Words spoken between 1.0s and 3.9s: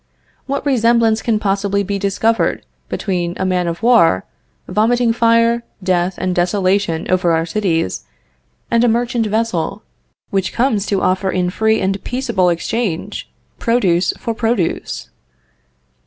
can possibly be discovered between a man of